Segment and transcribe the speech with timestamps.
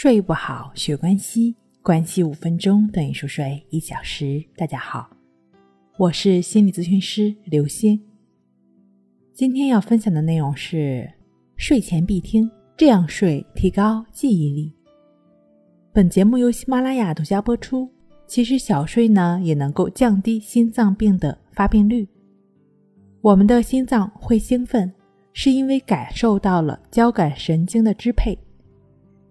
[0.00, 4.40] 睡不好，学关西，关系五分钟等于熟睡一小时。
[4.56, 5.10] 大家好，
[5.96, 8.00] 我是心理咨询师刘星。
[9.32, 11.12] 今天要分享的内容是
[11.56, 14.72] 睡前必听，这样睡提高记忆力。
[15.92, 17.90] 本节目由喜马拉雅独家播出。
[18.28, 22.08] 其实小睡呢，也能够降低心脏病的发病率。
[23.20, 24.94] 我们的心脏会兴奋，
[25.32, 28.38] 是因为感受到了交感神经的支配。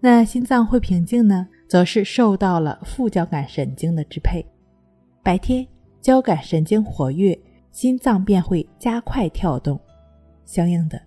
[0.00, 4.46] 那心脏会平静呢，则是受到了副交感神经的支配。
[5.24, 5.66] 白天
[6.00, 7.36] 交感神经活跃，
[7.72, 9.78] 心脏便会加快跳动，
[10.44, 11.00] 相应的，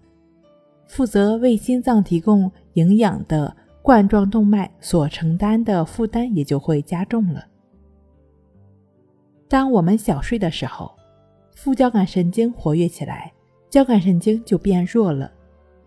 [0.88, 7.46] 负责为心脏提供营养的冠状动脉所承担的负担也就会加重了。
[9.48, 10.92] 当我们小睡的时候，
[11.56, 13.32] 副交感神经活跃起来，
[13.70, 15.32] 交感神经就变弱了，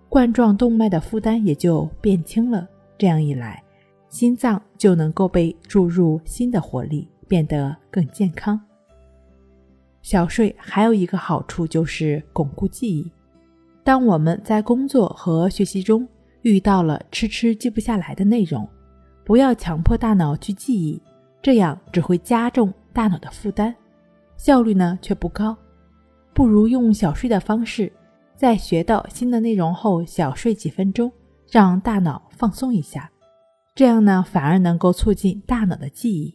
[0.08, 2.66] 冠状动脉的负担也就变轻了。
[2.96, 3.62] 这样一来，
[4.08, 8.60] 心脏就能够被注入新的活力，变得更健康。
[10.02, 13.10] 小睡还有一个好处就是巩固记忆。
[13.82, 16.06] 当我们在工作和学习中
[16.42, 18.68] 遇到了迟迟记不下来的内容，
[19.24, 21.00] 不要强迫大脑去记忆，
[21.42, 23.74] 这样只会加重大脑的负担，
[24.36, 25.56] 效率呢却不高。
[26.32, 27.90] 不如用小睡的方式，
[28.36, 31.10] 在学到新的内容后小睡几分钟。
[31.50, 33.10] 让大脑放松一下，
[33.74, 36.34] 这样呢反而能够促进大脑的记忆。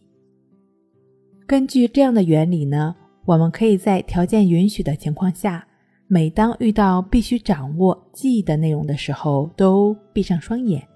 [1.46, 2.94] 根据这样的原理呢，
[3.24, 5.66] 我们可以在条件允许的情况下，
[6.06, 10.86] 每当遇到必须掌握记忆的内容的时候，都闭上双眼，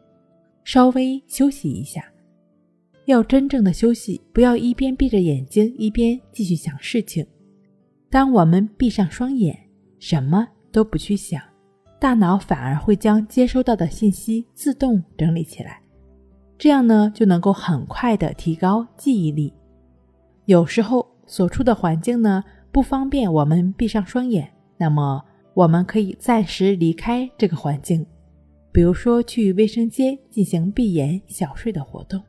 [0.63, 2.05] 稍微休息一下。
[3.07, 7.27] 要真正的休息，不要一边闭着眼睛一边继续想事情。
[8.09, 9.59] 当我们闭上双眼，
[9.99, 11.43] 什么都不去想。
[12.05, 15.81] 大脑反而会将接收到的信息自动整理起来，
[16.59, 19.51] 这样呢就能够很快的提高记忆力。
[20.45, 25.25] 有时候所处的环境呢不方便我们闭上双眼，那么
[25.55, 28.05] 我们可以暂时离开这个环境，
[28.71, 32.23] 比如说去卫生间进行闭眼小睡的活动。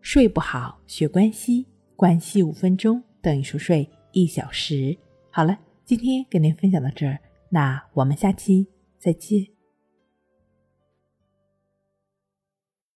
[0.00, 1.66] 睡不好学关系，
[1.96, 4.96] 关系五分钟等于熟睡一小时。
[5.32, 7.18] 好了，今天跟您分享到这儿。
[7.54, 8.66] 那我们下期
[8.98, 9.53] 再见。